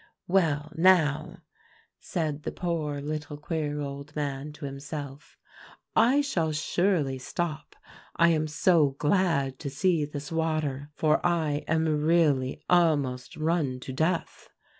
'Well 0.27 0.71
now,' 0.75 1.43
said 1.99 2.41
the 2.41 2.51
poor 2.51 2.99
little 3.01 3.37
queer 3.37 3.81
old 3.81 4.15
man 4.15 4.51
to 4.53 4.65
himself, 4.65 5.37
'I 5.95 6.21
shall 6.21 6.51
surely 6.51 7.19
stop; 7.19 7.75
I 8.15 8.29
am 8.29 8.47
so 8.47 8.95
glad 8.97 9.59
to 9.59 9.69
see 9.69 10.03
this 10.05 10.31
water, 10.31 10.89
for 10.95 11.23
I 11.23 11.63
am 11.67 11.85
really 12.03 12.63
almost 12.67 13.35
run 13.37 13.79
to 13.81 13.93
death. 13.93 14.49